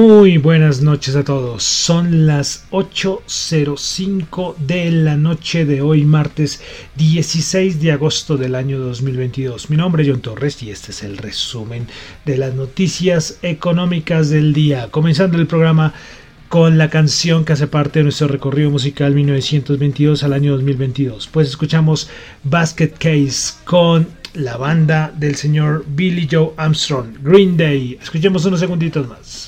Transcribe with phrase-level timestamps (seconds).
[0.00, 1.64] Muy buenas noches a todos.
[1.64, 6.60] Son las 8.05 de la noche de hoy, martes
[6.96, 9.70] 16 de agosto del año 2022.
[9.70, 11.88] Mi nombre es John Torres y este es el resumen
[12.24, 14.88] de las noticias económicas del día.
[14.90, 15.94] Comenzando el programa
[16.48, 21.28] con la canción que hace parte de nuestro recorrido musical 1922 al año 2022.
[21.28, 22.08] Pues escuchamos
[22.44, 27.98] Basket Case con la banda del señor Billy Joe Armstrong, Green Day.
[28.00, 29.47] Escuchemos unos segunditos más.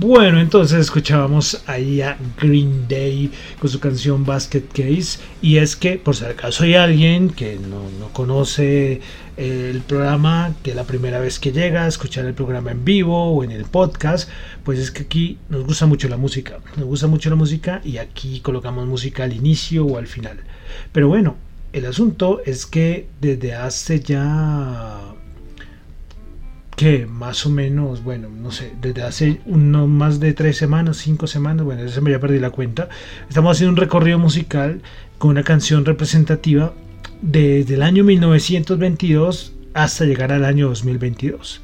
[0.00, 5.18] Bueno, entonces escuchábamos ahí a Green Day con su canción Basket Case.
[5.42, 9.02] Y es que, por si acaso hay alguien que no, no conoce
[9.36, 13.26] eh, el programa, que la primera vez que llega a escuchar el programa en vivo
[13.26, 14.30] o en el podcast,
[14.64, 16.60] pues es que aquí nos gusta mucho la música.
[16.78, 20.38] Nos gusta mucho la música y aquí colocamos música al inicio o al final.
[20.92, 21.36] Pero bueno,
[21.74, 25.14] el asunto es que desde hace ya
[26.80, 31.26] que más o menos, bueno, no sé, desde hace no más de tres semanas, cinco
[31.26, 32.88] semanas, bueno, ya me ya perdí la cuenta,
[33.28, 34.80] estamos haciendo un recorrido musical
[35.18, 36.72] con una canción representativa
[37.20, 41.60] desde el año 1922 hasta llegar al año 2022.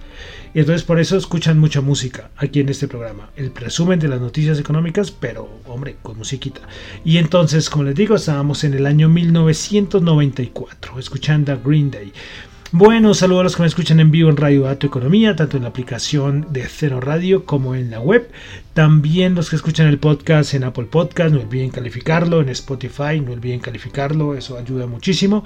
[0.52, 3.30] Y entonces por eso escuchan mucha música aquí en este programa.
[3.36, 6.60] El resumen de las noticias económicas, pero hombre, con musiquita.
[7.06, 12.12] Y entonces, como les digo, estábamos en el año 1994, escuchando a Green Day.
[12.78, 15.62] Bueno, saludos a los que me escuchan en vivo en Radio Dato Economía, tanto en
[15.62, 18.30] la aplicación de Cero Radio como en la web.
[18.74, 23.32] También los que escuchan el podcast en Apple Podcast, no olviden calificarlo, en Spotify, no
[23.32, 25.42] olviden calificarlo, eso ayuda muchísimo.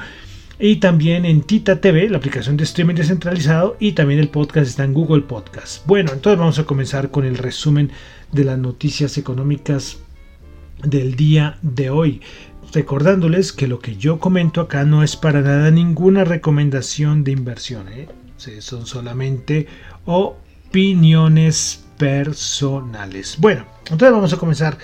[0.58, 4.82] Y también en Tita TV, la aplicación de streaming descentralizado, y también el podcast está
[4.82, 5.86] en Google Podcast.
[5.86, 7.92] Bueno, entonces vamos a comenzar con el resumen
[8.32, 9.98] de las noticias económicas
[10.82, 12.22] del día de hoy
[12.72, 17.88] recordándoles que lo que yo comento acá no es para nada ninguna recomendación de inversión,
[17.88, 18.08] ¿eh?
[18.60, 19.66] Son solamente
[20.06, 23.36] opiniones personales.
[23.38, 24.78] Bueno, entonces vamos a comenzar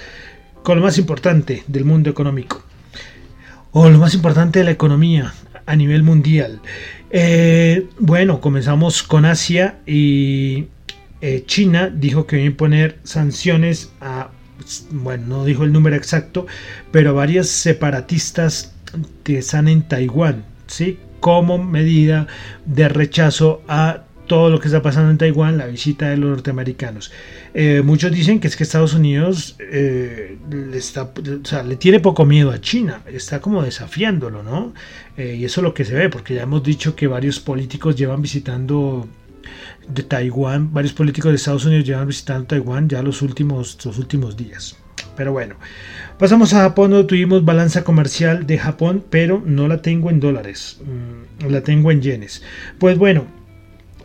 [0.62, 2.62] con lo más importante del mundo económico,
[3.72, 5.32] o lo más importante de la economía
[5.64, 6.60] a nivel mundial.
[7.10, 10.66] Eh, bueno, comenzamos con Asia y
[11.20, 14.30] eh, China dijo que iba a imponer sanciones a
[14.90, 16.46] bueno, no dijo el número exacto,
[16.90, 18.74] pero varias separatistas
[19.24, 20.98] que están en Taiwán, ¿sí?
[21.20, 22.26] Como medida
[22.64, 27.12] de rechazo a todo lo que está pasando en Taiwán, la visita de los norteamericanos.
[27.54, 33.02] Eh, muchos dicen que es que Estados Unidos eh, le tiene poco miedo a China,
[33.06, 34.74] está como desafiándolo, ¿no?
[35.16, 37.96] Eh, y eso es lo que se ve, porque ya hemos dicho que varios políticos
[37.96, 39.08] llevan visitando
[39.88, 40.72] de Taiwán.
[40.72, 44.76] Varios políticos de Estados Unidos llevan visitando Taiwán ya los últimos, últimos días.
[45.16, 45.56] Pero bueno,
[46.18, 50.80] pasamos a Japón, donde tuvimos balanza comercial de Japón, pero no la tengo en dólares,
[50.84, 52.42] mm, la tengo en yenes.
[52.78, 53.26] Pues bueno,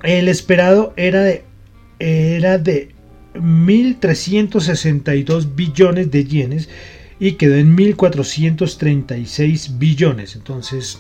[0.04, 1.44] el esperado era de,
[2.00, 2.89] era de
[3.36, 6.68] 1.362 billones de yenes
[7.19, 10.36] y quedó en 1.436 billones.
[10.36, 11.00] Entonces,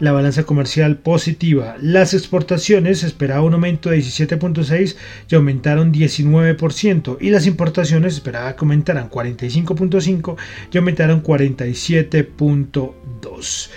[0.00, 1.76] la balanza comercial positiva.
[1.80, 4.94] Las exportaciones esperaba un aumento de 17.6
[5.28, 10.36] y aumentaron 19% y las importaciones esperaba que aumentaran 45.5
[10.72, 13.70] y aumentaron 47.2.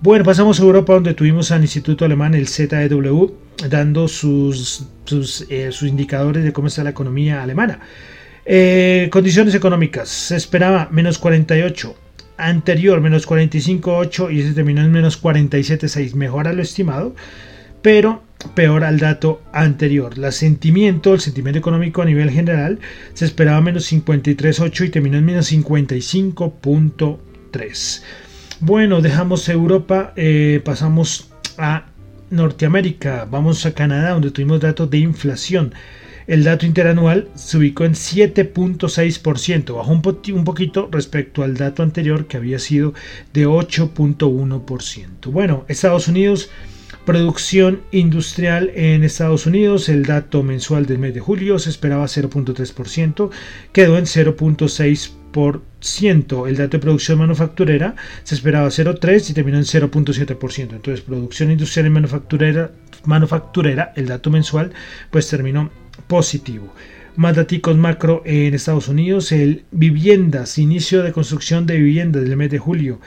[0.00, 3.36] Bueno, pasamos a Europa donde tuvimos al Instituto Alemán, el ZEW,
[3.68, 7.78] dando sus, sus, eh, sus indicadores de cómo está la economía alemana.
[8.44, 11.94] Eh, condiciones económicas, se esperaba menos 48,
[12.36, 17.14] anterior menos 45.8 y se terminó en menos 47.6, mejora lo estimado,
[17.82, 18.22] pero
[18.54, 20.16] peor al dato anterior.
[20.18, 22.78] La sentimiento, el sentimiento económico a nivel general,
[23.14, 28.02] se esperaba menos 53.8 y terminó en menos 55.3.
[28.60, 31.86] Bueno, dejamos Europa, eh, pasamos a
[32.30, 35.74] Norteamérica, vamos a Canadá, donde tuvimos datos de inflación.
[36.26, 42.26] El dato interanual se ubicó en 7.6%, bajó un, un, poquito respecto al dato anterior
[42.26, 42.94] que había sido
[43.32, 45.30] de 8.1%.
[45.30, 46.50] Bueno, Estados Unidos,
[47.04, 53.30] producción industrial en Estados Unidos, el dato mensual del mes de julio se esperaba 0.3%,
[53.72, 56.46] quedó en 0.6%.
[56.46, 60.60] El dato de producción manufacturera se esperaba 0.3 y terminó en 0.7%.
[60.60, 62.70] Entonces, producción industrial y manufacturera,
[63.04, 64.70] manufacturera, el dato mensual,
[65.10, 65.70] pues terminó
[66.12, 66.68] positivo.
[67.16, 72.50] Más datos macro en Estados Unidos, el viviendas, inicio de construcción de viviendas del mes
[72.50, 73.00] de julio.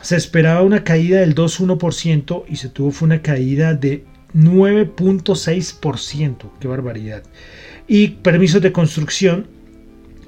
[0.00, 6.52] Se esperaba una caída del 2,1% y se tuvo una caída de 9.6%.
[6.58, 7.22] Qué barbaridad.
[7.86, 9.46] Y permisos de construcción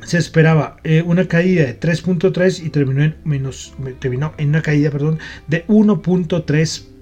[0.03, 4.91] se esperaba eh, una caída de 3.3 y terminó en menos terminó en una caída,
[4.91, 6.94] perdón, de 1.3%.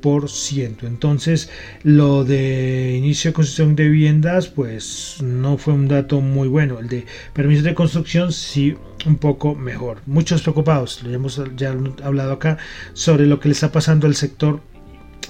[0.83, 1.49] Entonces,
[1.85, 6.81] lo de inicio de construcción de viviendas, pues no fue un dato muy bueno.
[6.81, 8.75] El de permisos de construcción, sí,
[9.07, 9.99] un poco mejor.
[10.07, 12.59] Muchos preocupados, lo hemos ya hablado acá,
[12.95, 14.61] sobre lo que le está pasando al sector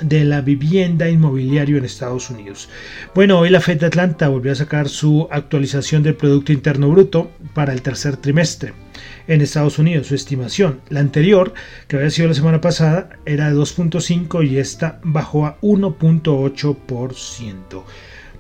[0.01, 2.71] de la vivienda inmobiliario en Estados Unidos.
[3.15, 7.31] Bueno, hoy la Fed de Atlanta volvió a sacar su actualización del Producto Interno Bruto
[7.55, 8.73] para el tercer trimestre
[9.29, 10.09] en Estados Unidos.
[10.09, 11.55] Su estimación, la anterior,
[11.89, 17.83] que había sido la semana pasada, era de 2.5 y esta bajó a 1.8%.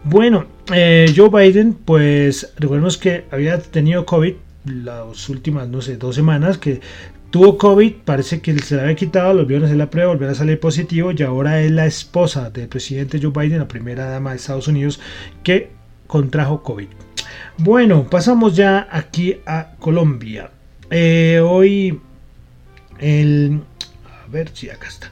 [0.04, 4.34] Bueno, eh, Joe Biden, pues recordemos que había tenido COVID
[4.64, 6.80] las últimas, no sé, dos semanas, que
[7.30, 10.34] tuvo COVID, parece que se le había quitado, lo vieron hacer la prueba, volvió a
[10.34, 14.36] salir positivo y ahora es la esposa del presidente Joe Biden, la primera dama de
[14.36, 15.00] Estados Unidos,
[15.42, 15.70] que
[16.06, 16.88] contrajo COVID.
[17.58, 20.50] Bueno, pasamos ya aquí a Colombia.
[20.92, 21.98] Eh, hoy
[22.98, 23.60] el...
[24.24, 25.10] A ver si acá está.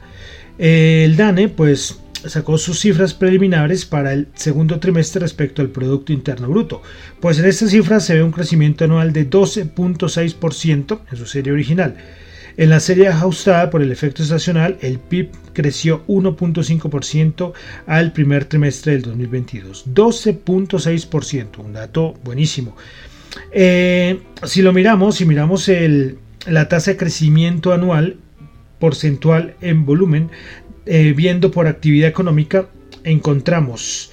[0.59, 6.49] El DANE pues sacó sus cifras preliminares para el segundo trimestre respecto al Producto Interno
[6.49, 6.82] Bruto.
[7.19, 11.97] Pues en estas cifras se ve un crecimiento anual de 12.6% en su serie original.
[12.59, 17.52] En la serie ajustada por el efecto estacional, el PIB creció 1.5%
[17.87, 19.87] al primer trimestre del 2022.
[19.95, 22.76] 12.6%, un dato buenísimo.
[23.53, 25.71] Eh, si lo miramos, si miramos
[26.47, 28.17] la tasa de crecimiento anual
[28.79, 30.31] porcentual en volumen,
[30.87, 32.69] eh, viendo por actividad económica,
[33.05, 34.13] encontramos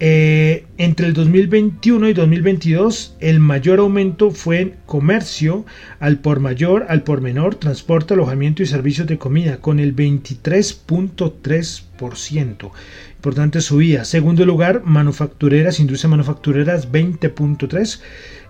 [0.00, 5.64] eh, entre el 2021 y 2022 el mayor aumento fue en comercio,
[6.00, 12.72] al por mayor, al por menor, transporte, alojamiento y servicios de comida con el 23.3%.
[13.24, 14.04] Importante subida.
[14.04, 18.00] Segundo lugar, manufactureras, industria manufactureras 20.3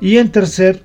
[0.00, 0.82] y en tercer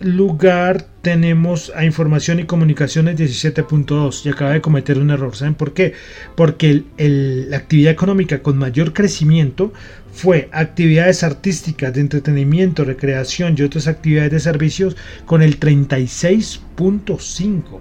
[0.00, 5.36] lugar tenemos a información y comunicaciones 17.2 y acaba de cometer un error.
[5.36, 5.92] ¿Saben por qué?
[6.34, 9.70] Porque la actividad económica con mayor crecimiento
[10.14, 17.80] fue actividades artísticas de entretenimiento, recreación y otras actividades de servicios con el 36.5.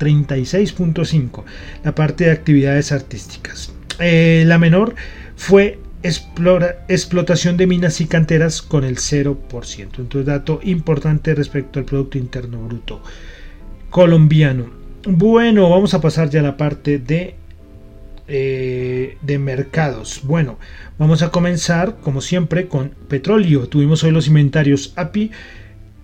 [0.00, 1.44] 36.5
[1.84, 3.77] la parte de actividades artísticas.
[4.00, 4.94] Eh, la menor
[5.36, 9.98] fue explotación de minas y canteras con el 0%.
[9.98, 13.02] Entonces, dato importante respecto al Producto Interno Bruto
[13.90, 14.70] colombiano.
[15.06, 17.36] Bueno, vamos a pasar ya a la parte de,
[18.26, 20.20] eh, de mercados.
[20.24, 20.58] Bueno,
[20.98, 23.68] vamos a comenzar, como siempre, con petróleo.
[23.68, 25.30] Tuvimos hoy los inventarios API.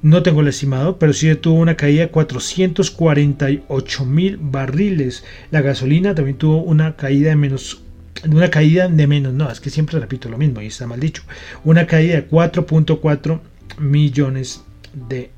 [0.02, 5.24] No tengo el estimado, pero sí tuvo una caída de 448 mil barriles.
[5.50, 7.83] La gasolina también tuvo una caída de menos
[8.28, 11.22] una caída de menos, no, es que siempre repito lo mismo y está mal dicho,
[11.64, 13.40] una caída de 4.4
[13.78, 15.30] millones de,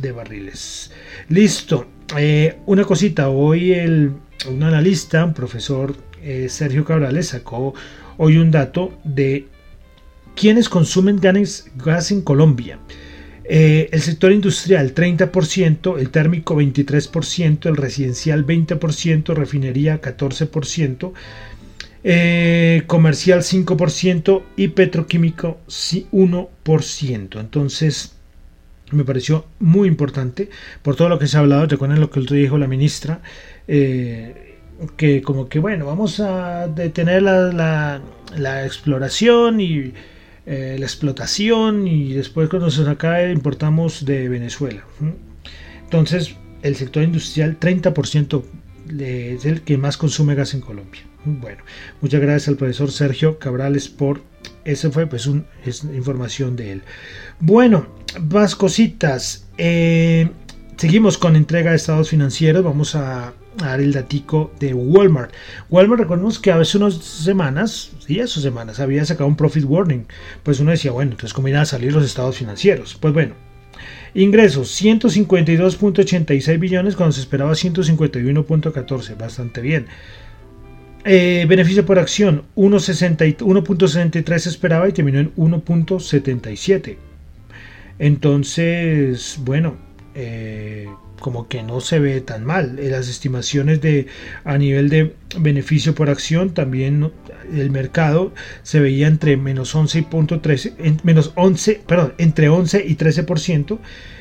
[0.00, 0.90] de barriles.
[1.28, 4.12] Listo, eh, una cosita, hoy el,
[4.48, 7.74] un analista, un profesor eh, Sergio Cabrales sacó
[8.16, 9.46] hoy un dato de
[10.34, 12.78] quienes consumen gas en Colombia.
[13.46, 21.12] Eh, el sector industrial 30%, el térmico 23%, el residencial 20%, refinería 14%,
[22.04, 27.40] eh, comercial 5% y petroquímico 1%.
[27.40, 28.14] Entonces,
[28.90, 30.50] me pareció muy importante
[30.82, 31.66] por todo lo que se ha hablado.
[31.66, 33.22] Recuerden lo que dijo la ministra.
[33.66, 34.54] Eh,
[34.96, 38.00] que como que bueno, vamos a detener la,
[38.36, 39.92] la, exploración y
[40.46, 44.84] eh, la explotación y después cuando se acabe importamos de Venezuela.
[45.84, 48.42] Entonces el sector industrial 30%
[48.98, 51.02] es el que más consume gas en Colombia.
[51.24, 51.62] Bueno,
[52.00, 54.20] muchas gracias al profesor Sergio Cabrales por
[54.64, 56.82] esa fue pues un, es información de él.
[57.40, 57.86] Bueno,
[58.30, 59.46] más cositas.
[59.58, 60.30] Eh,
[60.76, 62.64] seguimos con entrega de estados financieros.
[62.64, 65.32] Vamos a dar el datico de Walmart.
[65.70, 70.06] Walmart, recordemos que hace unas semanas, días o semanas, había sacado un profit warning.
[70.42, 72.96] Pues uno decía, bueno, entonces iban a salir los estados financieros.
[73.00, 73.34] Pues bueno,
[74.14, 79.86] ingresos 152.86 billones cuando se esperaba 151.14, bastante bien.
[81.04, 86.96] Eh, beneficio por acción 1.63 esperaba y terminó en 1.77.
[87.98, 89.76] Entonces, bueno,
[90.14, 90.88] eh,
[91.20, 92.78] como que no se ve tan mal.
[92.78, 94.06] Eh, las estimaciones de
[94.44, 97.10] a nivel de beneficio por acción también
[97.52, 103.26] el mercado se veía entre menos 11.13 menos 11 perdón entre 11 y 13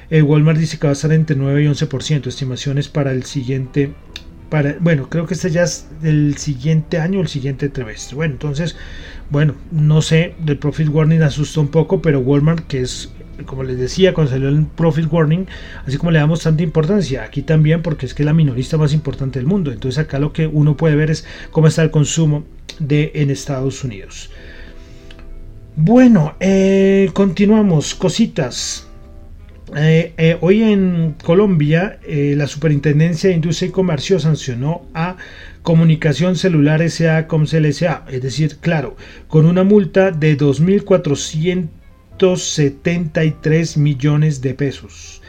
[0.10, 1.88] el Walmart dice que va a estar entre 9 y 11
[2.26, 3.94] estimaciones para el siguiente
[4.50, 8.16] para bueno creo que este ya es del siguiente año el siguiente trimestre.
[8.16, 8.76] Bueno entonces
[9.30, 13.12] bueno no sé del profit warning asustó un poco pero Walmart que es
[13.46, 15.48] como les decía, cuando salió el Profit Warning,
[15.86, 18.94] así como le damos tanta importancia, aquí también porque es que es la minorista más
[18.94, 19.72] importante del mundo.
[19.72, 22.46] Entonces acá lo que uno puede ver es cómo está el consumo
[22.80, 24.30] de en Estados Unidos.
[25.76, 28.88] Bueno, eh, continuamos, cositas.
[29.76, 35.18] Eh, eh, hoy en Colombia, la Superintendencia de Industria y Comercio sancionó a
[35.64, 38.96] Comunicación Celular SA Comcel SA, es decir, claro,
[39.28, 41.70] con una multa de 2.400
[42.18, 45.22] 73 millones de pesos,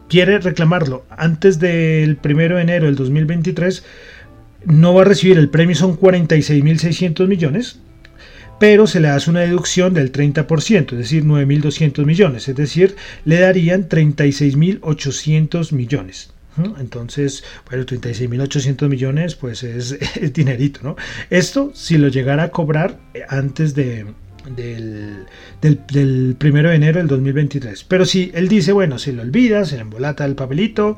[0.08, 3.84] quiere reclamarlo antes del 1 de enero del 2023,
[4.66, 7.80] no va a recibir el premio, son 46.600 millones,
[8.58, 13.40] pero se le hace una deducción del 30%, es decir, 9.200 millones, es decir, le
[13.40, 16.31] darían 36.800 millones.
[16.78, 19.98] Entonces, bueno, 36.800 millones, pues es,
[20.32, 20.96] dinerito, ¿no?
[21.30, 24.06] Esto, si lo llegara a cobrar eh, antes de,
[24.54, 25.26] del,
[25.60, 27.84] del, primero de enero del 2023.
[27.84, 30.96] Pero si él dice, bueno, se lo olvida, se le embolata el papelito,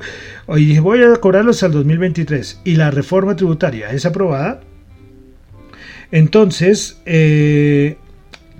[0.49, 4.61] y dice, voy a cobrarlo hasta el 2023, y la reforma tributaria es aprobada,
[6.11, 7.97] entonces eh,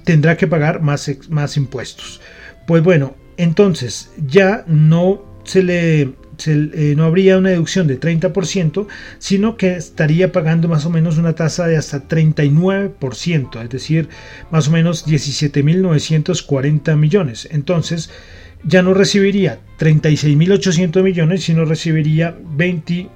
[0.03, 2.21] tendrá que pagar más, más impuestos.
[2.67, 6.13] Pues bueno, entonces ya no se le
[6.45, 8.87] eh, no habría una deducción de 30%,
[9.19, 14.09] sino que estaría pagando más o menos una tasa de hasta 39%, es decir,
[14.51, 17.47] más o menos 17.940 millones.
[17.51, 18.09] Entonces,
[18.63, 23.09] ya no recibiría 36.800 millones, sino recibiría 20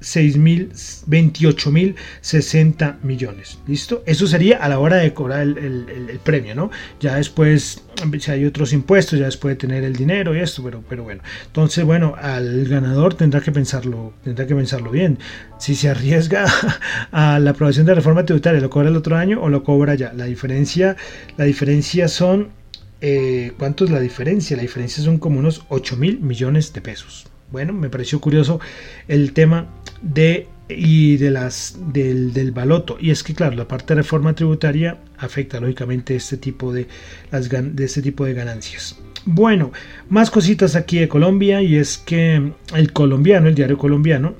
[0.00, 3.58] 6.000, millones.
[3.66, 4.02] ¿Listo?
[4.06, 6.70] Eso sería a la hora de cobrar el, premio, ¿no?
[7.00, 7.82] Ya después,
[8.18, 11.22] si hay otros impuestos, ya después de tener el dinero y esto, pero, pero bueno.
[11.46, 15.18] Entonces, bueno, al ganador tendrá que pensarlo, tendrá que pensarlo bien.
[15.58, 16.46] Si se arriesga
[17.12, 19.94] a la aprobación de la reforma tributaria, ¿lo cobra el otro año o lo cobra
[19.94, 20.12] ya?
[20.12, 20.96] La diferencia,
[21.36, 22.48] la diferencia son,
[23.00, 24.56] eh, ¿cuánto es la diferencia?
[24.56, 27.26] La diferencia son como unos 8 mil millones de pesos.
[27.50, 28.60] Bueno, me pareció curioso
[29.06, 29.66] el tema
[30.02, 32.98] de y de las del, del, baloto.
[33.00, 36.86] Y es que claro la parte de reforma tributaria afecta lógicamente este tipo de
[37.30, 38.98] las de este tipo de ganancias.
[39.24, 39.72] Bueno
[40.08, 44.34] más cositas aquí de Colombia y es que el colombiano el diario colombiano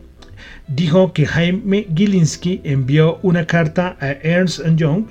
[0.68, 5.06] dijo que Jaime Gilinski envió una carta a Ernst Young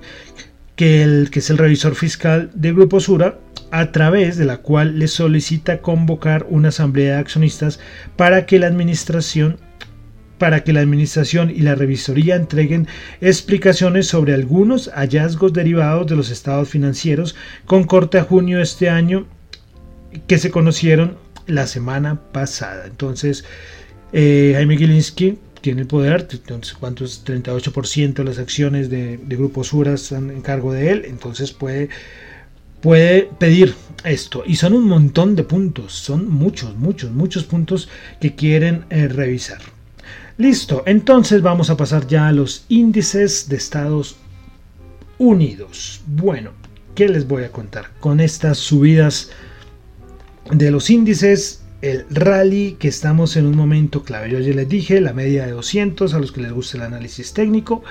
[0.75, 3.39] que, el, que es el revisor fiscal del Grupo Sura
[3.71, 7.79] a través de la cual le solicita convocar una asamblea de accionistas
[8.15, 9.57] para que la administración
[10.37, 12.87] para que la administración y la revisoría entreguen
[13.21, 18.87] explicaciones sobre algunos hallazgos derivados de los estados financieros con corte a junio de este
[18.87, 19.25] año
[20.27, 22.85] que se conocieron la semana pasada.
[22.85, 23.45] Entonces,
[24.13, 27.25] eh, Jaime Gilinski tiene el poder, entonces, ¿cuántos?
[27.25, 31.89] 38% de las acciones de, de Grupo Sura están en cargo de él, entonces puede
[32.81, 34.43] puede pedir esto.
[34.45, 39.59] Y son un montón de puntos, son muchos, muchos, muchos puntos que quieren eh, revisar.
[40.37, 44.17] Listo, entonces vamos a pasar ya a los índices de Estados
[45.17, 46.01] Unidos.
[46.05, 46.51] Bueno,
[46.93, 47.89] ¿qué les voy a contar?
[47.99, 49.31] Con estas subidas
[50.51, 54.29] de los índices, el rally que estamos en un momento clave.
[54.29, 57.33] Yo ya les dije, la media de 200 a los que les gusta el análisis
[57.33, 57.83] técnico.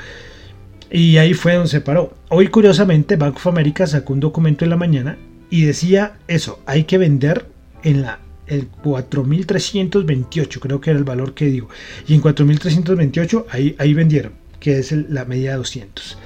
[0.90, 2.14] Y ahí fue donde se paró.
[2.28, 5.18] Hoy, curiosamente, Bank of America sacó un documento en la mañana
[5.50, 7.46] y decía eso, hay que vender
[7.82, 11.68] en la el 4328, creo que era el valor que digo.
[12.06, 16.18] Y en 4328 ahí, ahí vendieron, que es la media de 200.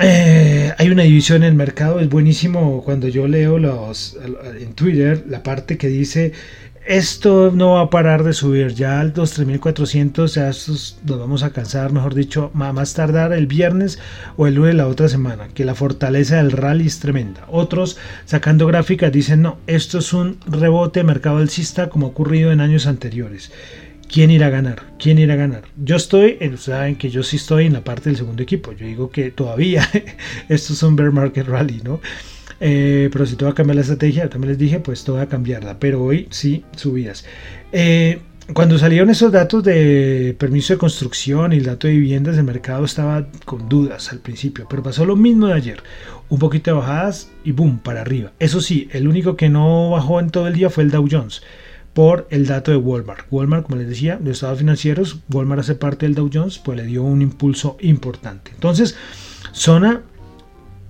[0.00, 4.16] Eh, hay una división en el mercado, es buenísimo cuando yo leo los,
[4.60, 6.32] en Twitter la parte que dice
[6.88, 8.72] esto no va a parar de subir.
[8.72, 13.98] Ya al 3400, ya estos nos vamos a cansar, mejor dicho, más tardar el viernes
[14.38, 15.48] o el lunes de la otra semana.
[15.52, 17.44] Que la fortaleza del rally es tremenda.
[17.48, 22.52] Otros, sacando gráficas, dicen: no, esto es un rebote de mercado alcista como ha ocurrido
[22.52, 23.52] en años anteriores.
[24.10, 24.94] ¿Quién irá a ganar?
[24.98, 25.64] ¿Quién irá a ganar?
[25.76, 28.72] Yo estoy, saben que yo sí estoy en la parte del segundo equipo.
[28.72, 29.86] Yo digo que todavía
[30.48, 32.00] esto es un bear market rally, ¿no?
[32.60, 35.22] Eh, pero si todo va a cambiar la estrategia, también les dije, pues todo va
[35.22, 35.78] a cambiarla.
[35.78, 37.24] Pero hoy sí subidas.
[37.72, 38.20] Eh,
[38.54, 42.84] cuando salieron esos datos de permiso de construcción y el dato de viviendas, el mercado
[42.84, 45.82] estaba con dudas al principio, pero pasó lo mismo de ayer.
[46.30, 48.32] Un poquito de bajadas y boom, para arriba.
[48.38, 51.42] Eso sí, el único que no bajó en todo el día fue el Dow Jones
[51.92, 53.26] por el dato de Walmart.
[53.30, 56.84] Walmart, como les decía, de estados financieros, Walmart hace parte del Dow Jones, pues le
[56.84, 58.52] dio un impulso importante.
[58.54, 58.96] Entonces,
[59.52, 60.02] zona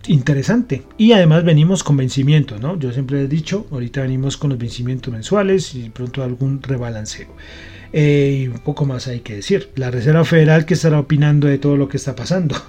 [0.09, 0.83] interesante.
[0.97, 2.79] Y además venimos con vencimientos, ¿no?
[2.79, 7.29] Yo siempre he dicho, ahorita venimos con los vencimientos mensuales y pronto algún rebalanceo.
[7.93, 9.71] Eh, un poco más hay que decir.
[9.77, 12.57] La Reserva Federal que estará opinando de todo lo que está pasando.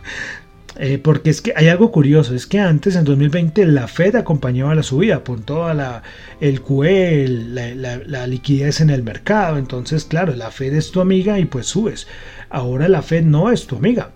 [0.81, 4.73] Eh, porque es que hay algo curioso, es que antes en 2020 la Fed acompañaba
[4.75, 6.03] la subida por toda la
[6.39, 9.57] el QE, la, liquidez en el mercado.
[9.57, 12.07] Entonces, claro, la Fed es tu amiga y pues subes.
[12.49, 14.11] Ahora la Fed no es tu amiga.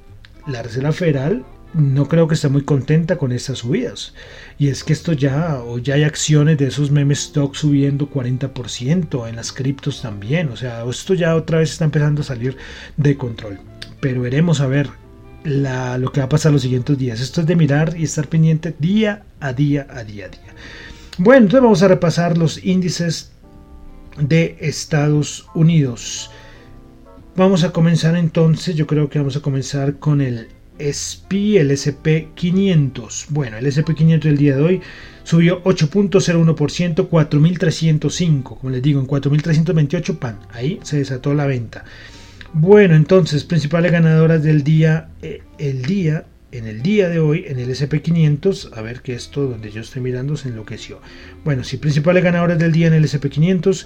[0.47, 4.13] La Reserva Federal no creo que esté muy contenta con estas subidas.
[4.59, 9.27] Y es que esto ya, o ya hay acciones de esos meme stocks subiendo 40%,
[9.27, 10.49] en las criptos también.
[10.49, 12.57] O sea, esto ya otra vez está empezando a salir
[12.97, 13.59] de control.
[13.99, 14.89] Pero veremos a ver
[15.43, 17.19] lo que va a pasar los siguientes días.
[17.19, 20.55] Esto es de mirar y estar pendiente día a día, a día a día.
[21.17, 23.31] Bueno, entonces vamos a repasar los índices
[24.17, 26.29] de Estados Unidos.
[27.35, 33.25] Vamos a comenzar entonces, yo creo que vamos a comenzar con el SPI, el SP500.
[33.29, 34.81] Bueno, el SP500 del día de hoy
[35.23, 38.43] subió 8.01%, 4.305.
[38.43, 40.39] Como les digo, en 4.328 pan.
[40.51, 41.85] Ahí se desató la venta.
[42.53, 47.59] Bueno, entonces, principales ganadoras del día, eh, el día, en el día de hoy, en
[47.59, 51.01] el SP500, a ver que esto donde yo estoy mirando se enloqueció.
[51.43, 53.85] Bueno, sí, principales ganadoras del día en el SP500,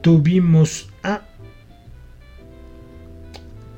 [0.00, 0.89] tuvimos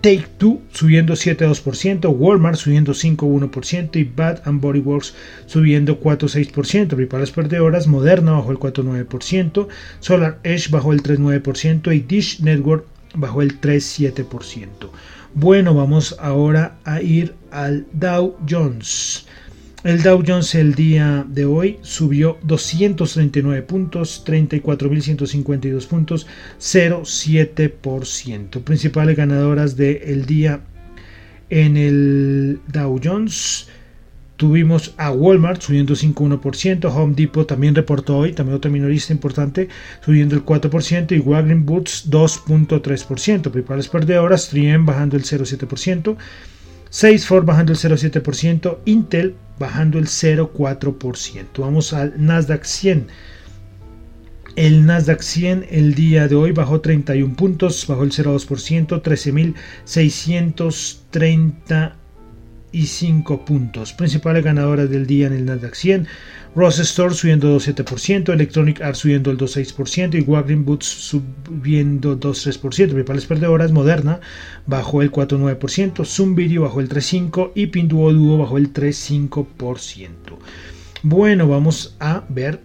[0.03, 5.15] Take Two subiendo 7,2%, Walmart subiendo 5,1% y Bath and Body Works
[5.47, 6.89] subiendo 4,6%.
[6.89, 9.69] Principales perdedoras, Moderna bajó el 4,9%,
[10.01, 12.85] Solar Edge bajó el 3,9% y Dish Network
[13.15, 14.91] bajó el 3,7%.
[15.35, 19.27] Bueno, vamos ahora a ir al Dow Jones.
[19.85, 26.29] El Dow Jones el día de hoy subió 239 puntos, 34.152 puntos,
[26.61, 28.63] 0,7%.
[28.63, 30.61] Principales ganadoras del día
[31.51, 33.67] en el Dow Jones.
[34.37, 39.67] Tuvimos a Walmart subiendo 5,1%, Home Depot también reportó hoy, también otro minorista importante,
[40.05, 43.51] subiendo el 4% y Wagner Boots 2.3%.
[43.51, 46.17] Principales perdedoras, 3M bajando el 0,7%.
[46.93, 51.47] Salesforce bajando el 0,7%, Intel bajando el 0,4%.
[51.57, 53.07] Vamos al Nasdaq 100.
[54.57, 59.01] El Nasdaq 100 el día de hoy bajó 31 puntos, bajó el 0,2%,
[62.73, 63.93] 13.635 puntos.
[63.93, 66.07] Principales ganadoras del día en el Nasdaq 100.
[66.55, 72.61] Ross Store subiendo 2,7%, Electronic Arts subiendo el 2,6% y Wagner Boots subiendo 2,3%.
[72.61, 74.21] Principales perdedoras, Moderna
[74.67, 80.09] bajó el 4,9%, Zoom Video bajó el 3,5% y Pinduoduo bajó el 3,5%.
[81.05, 82.61] Bueno, vamos a ver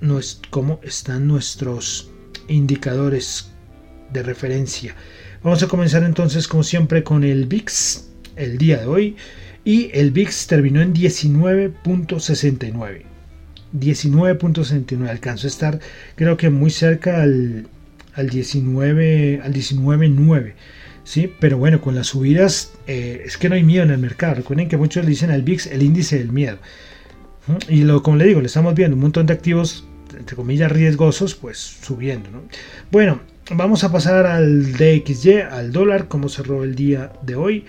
[0.50, 2.12] cómo están nuestros
[2.50, 3.52] indicadores
[4.12, 4.96] de referencia.
[5.44, 9.16] Vamos a comenzar entonces como siempre con el VIX el día de hoy
[9.68, 13.02] y el VIX terminó en 19.69.
[13.78, 15.10] 19.69.
[15.10, 15.82] Alcanzó a estar,
[16.16, 17.68] creo que muy cerca al,
[18.14, 20.54] al 19, al 19.9.
[21.04, 21.34] ¿sí?
[21.42, 24.36] Pero bueno, con las subidas eh, es que no hay miedo en el mercado.
[24.36, 26.60] Recuerden que muchos le dicen al VIX el índice del miedo.
[27.68, 29.86] Y lo, como le digo, le estamos viendo un montón de activos,
[30.18, 32.32] entre comillas, riesgosos, pues subiendo.
[32.32, 32.44] ¿no?
[32.90, 33.20] Bueno,
[33.52, 37.66] vamos a pasar al DXY, al dólar, como cerró el día de hoy.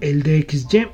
[0.00, 0.86] El DXY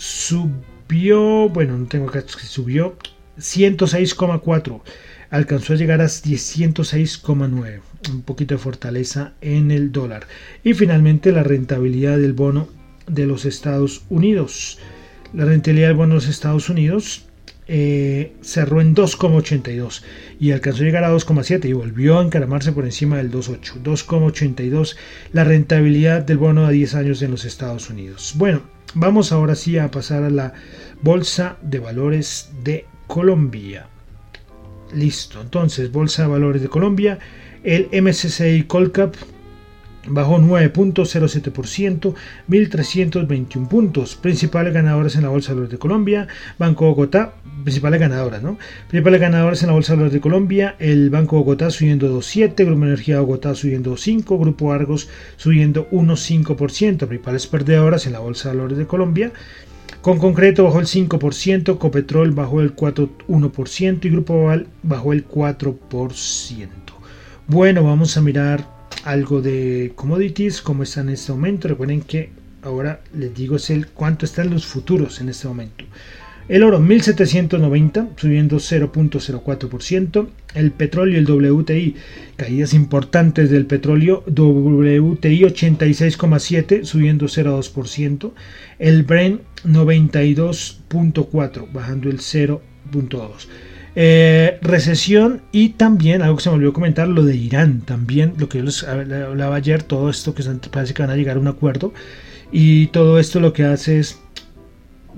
[0.00, 2.96] subió, bueno, no tengo que subió
[3.38, 4.80] 106,4.
[5.28, 7.80] Alcanzó a llegar a 106,9.
[8.10, 10.26] Un poquito de fortaleza en el dólar.
[10.64, 12.68] Y finalmente la rentabilidad del bono
[13.06, 14.78] de los Estados Unidos.
[15.34, 17.26] La rentabilidad del bono de los Estados Unidos
[17.68, 20.02] eh, cerró en 2,82
[20.40, 23.82] y alcanzó a llegar a 2,7 y volvió a encaramarse por encima del 2,8.
[23.82, 24.96] 2,82
[25.32, 28.32] la rentabilidad del bono a 10 años en los Estados Unidos.
[28.36, 28.62] Bueno,
[28.94, 30.52] vamos ahora sí a pasar a la
[31.02, 33.86] bolsa de valores de Colombia.
[34.92, 37.18] Listo, entonces Bolsa de Valores de Colombia,
[37.62, 39.14] el MSCI Colcap
[40.08, 42.14] bajó 9.07%,
[42.48, 44.16] 1.321 puntos.
[44.16, 48.58] Principales ganadores en la Bolsa de Valores de Colombia, Banco Bogotá, principales ganadoras, ¿no?
[48.88, 52.84] Principales ganadores en la Bolsa de Valores de Colombia, el Banco Bogotá subiendo 2.7, Grupo
[52.84, 57.06] Energía Bogotá subiendo 5, Grupo Argos subiendo 1.5%.
[57.06, 59.32] Principales perdedoras en la Bolsa de Valores de Colombia,
[60.00, 66.68] con concreto bajó el 5%, Copetrol bajó el 4,1% y Grupo Oval bajó el 4%.
[67.46, 71.68] Bueno, vamos a mirar algo de commodities, cómo están en este momento.
[71.68, 72.30] Recuerden que
[72.62, 75.84] ahora les digo es el cuánto están los futuros en este momento.
[76.48, 80.28] El oro 1790 subiendo 0.04%.
[80.54, 81.94] El petróleo, el WTI,
[82.34, 84.24] caídas importantes del petróleo.
[84.26, 88.32] WTI 86,7 subiendo 0.2%.
[88.80, 93.30] El Brent 92.4 bajando el 0.2.
[93.96, 98.48] Eh, recesión y también algo que se me olvidó comentar, lo de Irán, también lo
[98.48, 101.48] que yo les hablaba ayer, todo esto que parece que van a llegar a un
[101.48, 101.92] acuerdo
[102.52, 104.20] y todo esto lo que hace es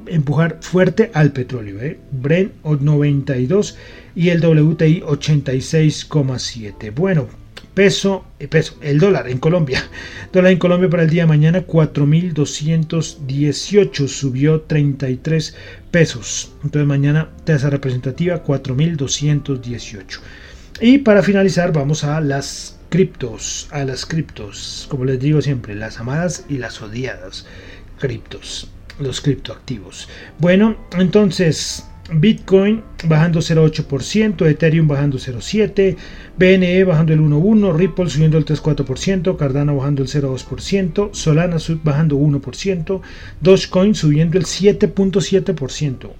[0.06, 1.80] empujar fuerte al petróleo.
[1.80, 1.98] ¿eh?
[2.10, 3.78] Brent 92
[4.14, 6.92] y el WTI 86,7.
[6.94, 7.28] Bueno,
[7.74, 9.82] peso, eh, peso, el dólar en Colombia.
[10.32, 15.54] Dólar en Colombia para el día de mañana 4.218, subió 33
[15.92, 16.52] pesos.
[16.64, 20.18] Entonces mañana tasa representativa 4.218.
[20.80, 26.00] Y para finalizar vamos a las criptos, a las criptos, como les digo siempre, las
[26.00, 27.46] amadas y las odiadas
[28.00, 30.08] criptos los criptoactivos.
[30.38, 35.96] Bueno, entonces Bitcoin bajando 0,8%, Ethereum bajando 0,7%,
[36.38, 43.00] BNE bajando el 1,1%, Ripple subiendo el 3,4%, Cardano bajando el 0,2%, Solana bajando 1%,
[43.40, 46.10] Dogecoin subiendo el 7,7%.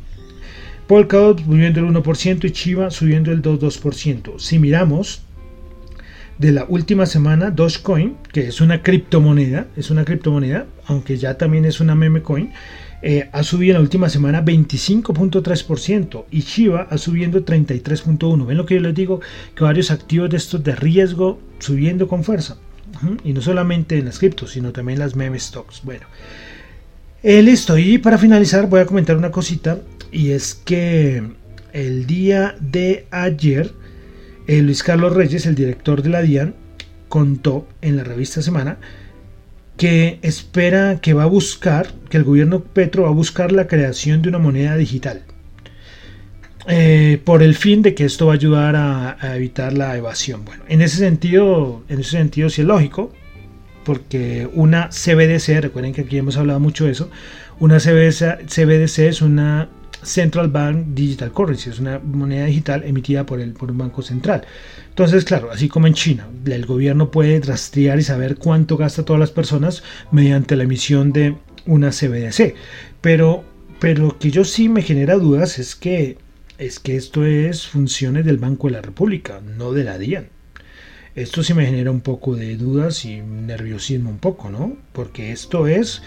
[0.86, 4.38] Polkadot subiendo el 1% y Chiva subiendo el 2,2%.
[4.38, 5.22] Si miramos
[6.38, 11.64] de la última semana, Dogecoin, que es una criptomoneda, es una criptomoneda, aunque ya también
[11.64, 12.52] es una meme coin,
[13.04, 18.46] eh, ha subido en la última semana 25.3% y Shiba ha subiendo 33.1%.
[18.46, 19.20] ¿Ven lo que yo les digo?
[19.56, 22.58] Que varios activos de estos de riesgo subiendo con fuerza.
[23.24, 25.80] Y no solamente en las criptos, sino también en las meme stocks.
[25.82, 26.06] Bueno,
[27.24, 27.76] eh, listo.
[27.76, 29.80] Y para finalizar voy a comentar una cosita.
[30.12, 31.24] Y es que
[31.72, 33.72] el día de ayer,
[34.46, 36.54] eh, Luis Carlos Reyes, el director de la DIAN,
[37.08, 38.78] contó en la revista Semana
[39.76, 44.22] que espera que va a buscar, que el gobierno Petro va a buscar la creación
[44.22, 45.22] de una moneda digital.
[46.68, 50.44] Eh, por el fin de que esto va a ayudar a, evitar la evasión.
[50.44, 53.12] Bueno, en ese sentido, en ese sentido sí es lógico,
[53.84, 57.10] porque una CBDC, recuerden que aquí hemos hablado mucho de eso,
[57.58, 59.68] una CBDC es una
[60.02, 64.44] Central Bank Digital Currency, es una moneda digital emitida por, el, por un banco central.
[64.88, 69.20] Entonces, claro, así como en China, el gobierno puede rastrear y saber cuánto gasta todas
[69.20, 71.36] las personas mediante la emisión de
[71.66, 72.54] una CBDC.
[73.00, 73.44] Pero,
[73.80, 76.18] pero lo que yo sí me genera dudas es que,
[76.58, 80.28] es que esto es funciones del Banco de la República, no de la DIAN.
[81.14, 84.78] Esto sí me genera un poco de dudas y nerviosismo un poco, ¿no?
[84.92, 86.02] Porque esto es,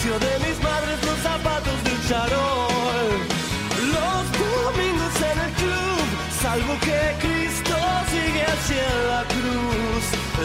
[0.06, 0.14] De
[0.46, 3.10] mis madres, los zapatos del charol,
[3.96, 6.06] los domingos en el club,
[6.40, 7.76] salvo que Cristo
[8.12, 10.04] sigue hacia la cruz,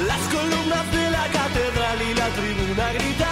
[0.08, 3.31] las columnas de la catedral y la tribuna gritan.